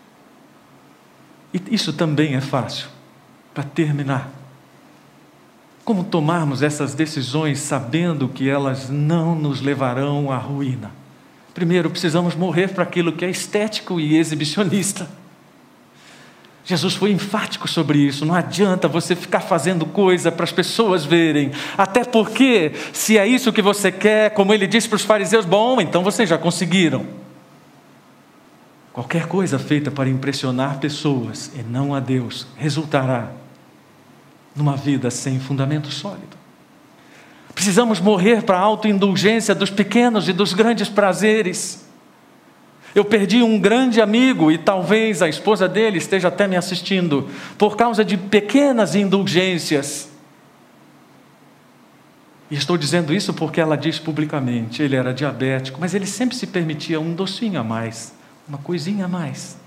E 1.53 1.61
isso 1.69 1.93
também 1.93 2.33
é 2.33 2.41
fácil. 2.41 2.87
Para 3.53 3.63
terminar, 3.63 4.31
como 5.85 6.03
tomarmos 6.03 6.63
essas 6.63 6.95
decisões 6.95 7.59
sabendo 7.59 8.27
que 8.27 8.49
elas 8.49 8.89
não 8.89 9.35
nos 9.35 9.61
levarão 9.61 10.31
à 10.31 10.37
ruína? 10.37 10.91
Primeiro, 11.53 11.91
precisamos 11.91 12.33
morrer 12.33 12.69
para 12.69 12.83
aquilo 12.83 13.11
que 13.11 13.25
é 13.25 13.29
estético 13.29 13.99
e 13.99 14.17
exibicionista. 14.17 15.20
Jesus 16.63 16.93
foi 16.93 17.11
enfático 17.11 17.67
sobre 17.67 17.97
isso. 17.99 18.25
Não 18.25 18.35
adianta 18.35 18.87
você 18.87 19.15
ficar 19.15 19.39
fazendo 19.39 19.85
coisa 19.85 20.31
para 20.31 20.43
as 20.43 20.51
pessoas 20.51 21.03
verem. 21.03 21.51
Até 21.77 22.03
porque, 22.03 22.71
se 22.93 23.17
é 23.17 23.25
isso 23.25 23.51
que 23.51 23.61
você 23.61 23.91
quer, 23.91 24.31
como 24.31 24.53
ele 24.53 24.67
disse 24.67 24.87
para 24.87 24.95
os 24.95 25.03
fariseus, 25.03 25.45
bom, 25.45 25.81
então 25.81 26.03
vocês 26.03 26.29
já 26.29 26.37
conseguiram. 26.37 27.05
Qualquer 28.93 29.25
coisa 29.25 29.57
feita 29.57 29.89
para 29.89 30.09
impressionar 30.09 30.79
pessoas 30.79 31.51
e 31.55 31.63
não 31.63 31.95
a 31.95 31.99
Deus 31.99 32.45
resultará 32.57 33.31
numa 34.55 34.75
vida 34.75 35.09
sem 35.09 35.39
fundamento 35.39 35.89
sólido. 35.89 36.37
Precisamos 37.55 37.99
morrer 37.99 38.43
para 38.43 38.57
a 38.57 38.61
autoindulgência 38.61 39.55
dos 39.55 39.69
pequenos 39.69 40.27
e 40.27 40.33
dos 40.33 40.53
grandes 40.53 40.89
prazeres. 40.89 41.85
Eu 42.93 43.05
perdi 43.05 43.41
um 43.41 43.59
grande 43.59 44.01
amigo 44.01 44.51
e 44.51 44.57
talvez 44.57 45.21
a 45.21 45.29
esposa 45.29 45.67
dele 45.67 45.97
esteja 45.97 46.27
até 46.27 46.47
me 46.47 46.55
assistindo 46.55 47.29
por 47.57 47.75
causa 47.77 48.03
de 48.03 48.17
pequenas 48.17 48.95
indulgências. 48.95 50.09
E 52.49 52.55
estou 52.55 52.77
dizendo 52.77 53.13
isso 53.13 53.33
porque 53.33 53.61
ela 53.61 53.77
diz 53.77 53.97
publicamente: 53.97 54.83
ele 54.83 54.95
era 54.95 55.13
diabético, 55.13 55.79
mas 55.79 55.93
ele 55.93 56.05
sempre 56.05 56.35
se 56.35 56.47
permitia 56.47 56.99
um 56.99 57.13
docinho 57.13 57.59
a 57.59 57.63
mais 57.63 58.13
uma 58.51 58.57
coisinha 58.57 59.05
a 59.05 59.07
mais. 59.07 59.57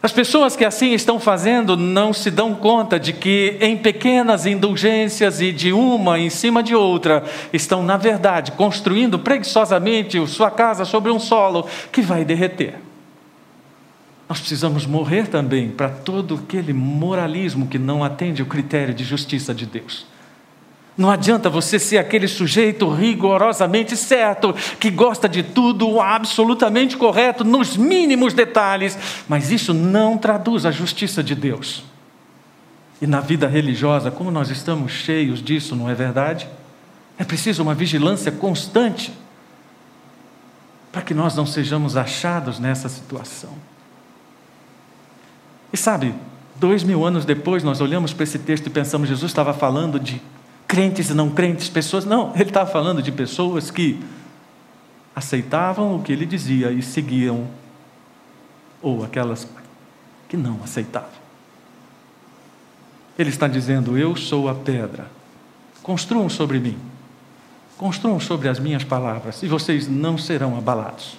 As 0.00 0.12
pessoas 0.12 0.54
que 0.54 0.64
assim 0.64 0.92
estão 0.92 1.18
fazendo 1.18 1.76
não 1.76 2.12
se 2.12 2.30
dão 2.30 2.54
conta 2.54 3.00
de 3.00 3.12
que, 3.12 3.56
em 3.60 3.76
pequenas 3.76 4.46
indulgências 4.46 5.40
e 5.40 5.52
de 5.52 5.72
uma 5.72 6.20
em 6.20 6.30
cima 6.30 6.62
de 6.62 6.72
outra, 6.72 7.24
estão, 7.52 7.82
na 7.82 7.96
verdade, 7.96 8.52
construindo 8.52 9.18
preguiçosamente 9.18 10.24
sua 10.28 10.52
casa 10.52 10.84
sobre 10.84 11.10
um 11.10 11.18
solo 11.18 11.66
que 11.90 12.00
vai 12.00 12.24
derreter. 12.24 12.76
Nós 14.28 14.38
precisamos 14.38 14.86
morrer 14.86 15.26
também 15.26 15.68
para 15.70 15.88
todo 15.88 16.36
aquele 16.44 16.72
moralismo 16.72 17.66
que 17.66 17.78
não 17.78 18.04
atende 18.04 18.40
o 18.40 18.46
critério 18.46 18.94
de 18.94 19.02
justiça 19.02 19.52
de 19.52 19.66
Deus. 19.66 20.06
Não 20.98 21.08
adianta 21.08 21.48
você 21.48 21.78
ser 21.78 21.98
aquele 21.98 22.26
sujeito 22.26 22.92
rigorosamente 22.92 23.96
certo, 23.96 24.52
que 24.80 24.90
gosta 24.90 25.28
de 25.28 25.44
tudo 25.44 26.00
absolutamente 26.00 26.96
correto, 26.96 27.44
nos 27.44 27.76
mínimos 27.76 28.34
detalhes, 28.34 28.98
mas 29.28 29.52
isso 29.52 29.72
não 29.72 30.18
traduz 30.18 30.66
a 30.66 30.72
justiça 30.72 31.22
de 31.22 31.36
Deus. 31.36 31.84
E 33.00 33.06
na 33.06 33.20
vida 33.20 33.46
religiosa, 33.46 34.10
como 34.10 34.28
nós 34.28 34.50
estamos 34.50 34.90
cheios 34.90 35.40
disso, 35.40 35.76
não 35.76 35.88
é 35.88 35.94
verdade? 35.94 36.48
É 37.16 37.22
preciso 37.22 37.62
uma 37.62 37.76
vigilância 37.76 38.32
constante 38.32 39.12
para 40.90 41.02
que 41.02 41.14
nós 41.14 41.36
não 41.36 41.46
sejamos 41.46 41.96
achados 41.96 42.58
nessa 42.58 42.88
situação. 42.88 43.52
E 45.72 45.76
sabe, 45.76 46.12
dois 46.56 46.82
mil 46.82 47.04
anos 47.04 47.24
depois, 47.24 47.62
nós 47.62 47.80
olhamos 47.80 48.12
para 48.12 48.24
esse 48.24 48.40
texto 48.40 48.66
e 48.66 48.70
pensamos: 48.70 49.08
Jesus 49.08 49.30
estava 49.30 49.54
falando 49.54 50.00
de 50.00 50.20
crentes 50.68 51.08
e 51.08 51.14
não 51.14 51.30
crentes, 51.30 51.70
pessoas. 51.70 52.04
Não, 52.04 52.32
ele 52.34 52.50
estava 52.50 52.70
falando 52.70 53.02
de 53.02 53.10
pessoas 53.10 53.70
que 53.70 53.98
aceitavam 55.16 55.96
o 55.96 56.02
que 56.02 56.12
ele 56.12 56.26
dizia 56.26 56.70
e 56.70 56.82
seguiam, 56.82 57.48
ou 58.82 59.02
aquelas 59.02 59.48
que 60.28 60.36
não 60.36 60.60
aceitavam. 60.62 61.08
Ele 63.18 63.30
está 63.30 63.48
dizendo: 63.48 63.96
Eu 63.96 64.14
sou 64.14 64.48
a 64.48 64.54
pedra, 64.54 65.06
construam 65.82 66.28
sobre 66.28 66.60
mim, 66.60 66.78
construam 67.78 68.20
sobre 68.20 68.48
as 68.48 68.60
minhas 68.60 68.84
palavras, 68.84 69.42
e 69.42 69.48
vocês 69.48 69.88
não 69.88 70.18
serão 70.18 70.56
abalados. 70.56 71.18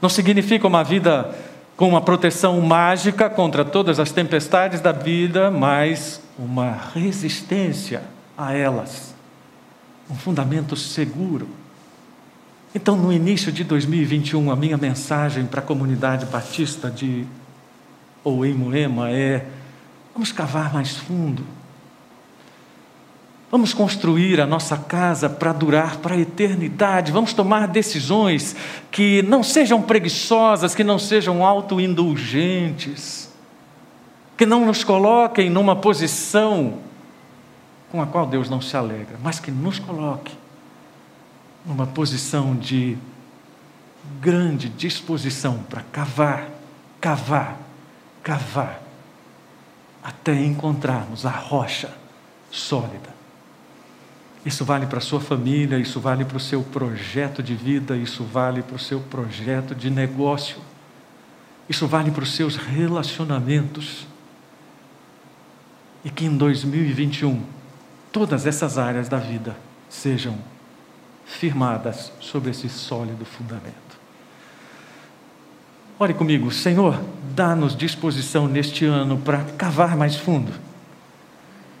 Não 0.00 0.08
significa 0.08 0.66
uma 0.66 0.82
vida 0.82 1.34
com 1.76 1.88
uma 1.88 2.00
proteção 2.00 2.58
mágica 2.60 3.28
contra 3.28 3.64
todas 3.64 3.98
as 3.98 4.12
tempestades 4.12 4.80
da 4.80 4.92
vida, 4.92 5.50
mas 5.50 6.22
uma 6.38 6.72
resistência 6.94 8.02
a 8.40 8.52
elas 8.52 9.14
um 10.10 10.14
fundamento 10.14 10.74
seguro. 10.74 11.48
Então, 12.74 12.96
no 12.96 13.12
início 13.12 13.52
de 13.52 13.62
2021, 13.62 14.50
a 14.50 14.56
minha 14.56 14.76
mensagem 14.76 15.46
para 15.46 15.60
a 15.60 15.64
comunidade 15.64 16.26
batista 16.26 16.90
de 16.90 17.26
ou 18.22 18.44
em 18.44 18.52
Moema 18.52 19.10
é: 19.10 19.46
vamos 20.12 20.32
cavar 20.32 20.72
mais 20.72 20.96
fundo. 20.96 21.44
Vamos 23.50 23.74
construir 23.74 24.40
a 24.40 24.46
nossa 24.46 24.76
casa 24.76 25.28
para 25.28 25.52
durar 25.52 25.96
para 25.96 26.14
a 26.14 26.18
eternidade. 26.18 27.10
Vamos 27.10 27.32
tomar 27.32 27.66
decisões 27.66 28.54
que 28.92 29.22
não 29.22 29.42
sejam 29.42 29.82
preguiçosas, 29.82 30.72
que 30.72 30.84
não 30.84 31.00
sejam 31.00 31.44
autoindulgentes, 31.44 33.28
que 34.36 34.46
não 34.46 34.64
nos 34.64 34.84
coloquem 34.84 35.50
numa 35.50 35.74
posição 35.74 36.78
com 37.90 38.00
a 38.00 38.06
qual 38.06 38.26
Deus 38.26 38.48
não 38.48 38.60
se 38.60 38.76
alegra, 38.76 39.18
mas 39.22 39.40
que 39.40 39.50
nos 39.50 39.78
coloque 39.78 40.36
numa 41.66 41.86
posição 41.86 42.54
de 42.54 42.96
grande 44.20 44.68
disposição 44.68 45.58
para 45.68 45.82
cavar, 45.82 46.48
cavar, 47.00 47.58
cavar, 48.22 48.82
até 50.02 50.34
encontrarmos 50.34 51.26
a 51.26 51.30
rocha 51.30 51.92
sólida. 52.50 53.10
Isso 54.44 54.64
vale 54.64 54.86
para 54.86 54.98
a 54.98 55.02
sua 55.02 55.20
família, 55.20 55.78
isso 55.78 56.00
vale 56.00 56.24
para 56.24 56.38
o 56.38 56.40
seu 56.40 56.62
projeto 56.62 57.42
de 57.42 57.54
vida, 57.54 57.96
isso 57.96 58.24
vale 58.24 58.62
para 58.62 58.76
o 58.76 58.78
seu 58.78 59.00
projeto 59.00 59.74
de 59.74 59.90
negócio, 59.90 60.58
isso 61.68 61.86
vale 61.86 62.10
para 62.10 62.22
os 62.22 62.34
seus 62.34 62.56
relacionamentos. 62.56 64.06
E 66.02 66.08
que 66.08 66.24
em 66.24 66.34
2021 66.34 67.59
todas 68.12 68.46
essas 68.46 68.78
áreas 68.78 69.08
da 69.08 69.18
vida 69.18 69.56
sejam 69.88 70.36
firmadas 71.24 72.12
sobre 72.20 72.50
esse 72.50 72.68
sólido 72.68 73.24
fundamento. 73.24 73.98
Ore 75.98 76.14
comigo, 76.14 76.50
Senhor, 76.50 77.00
dá-nos 77.34 77.76
disposição 77.76 78.48
neste 78.48 78.84
ano 78.84 79.18
para 79.18 79.44
cavar 79.58 79.96
mais 79.96 80.16
fundo. 80.16 80.52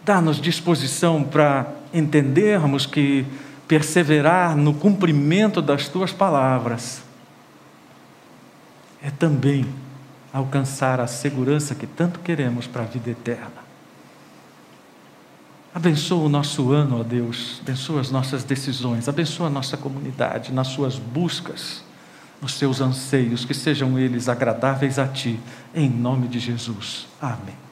Dá-nos 0.04 0.40
disposição 0.40 1.24
para 1.24 1.66
entendermos 1.92 2.86
que 2.86 3.24
perseverar 3.66 4.56
no 4.56 4.74
cumprimento 4.74 5.62
das 5.62 5.88
tuas 5.88 6.12
palavras 6.12 7.02
é 9.02 9.10
também 9.10 9.66
alcançar 10.32 11.00
a 11.00 11.06
segurança 11.06 11.74
que 11.74 11.86
tanto 11.86 12.20
queremos 12.20 12.66
para 12.66 12.82
a 12.82 12.86
vida 12.86 13.10
eterna. 13.10 13.69
Abençoa 15.72 16.24
o 16.24 16.28
nosso 16.28 16.72
ano, 16.72 17.00
ó 17.00 17.02
Deus. 17.04 17.60
Abençoa 17.62 18.00
as 18.00 18.10
nossas 18.10 18.42
decisões. 18.42 19.08
Abençoa 19.08 19.46
a 19.46 19.50
nossa 19.50 19.76
comunidade 19.76 20.52
nas 20.52 20.68
suas 20.68 20.98
buscas, 20.98 21.84
nos 22.42 22.54
seus 22.54 22.80
anseios, 22.80 23.44
que 23.44 23.54
sejam 23.54 23.98
eles 23.98 24.28
agradáveis 24.28 24.98
a 24.98 25.06
Ti. 25.06 25.38
Em 25.74 25.88
nome 25.88 26.26
de 26.26 26.40
Jesus. 26.40 27.06
Amém. 27.20 27.69